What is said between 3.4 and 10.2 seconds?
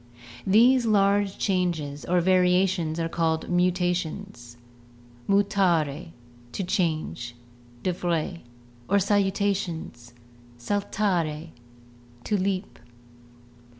muta tions (Lat. mutare, to change) (De Vries) or saltations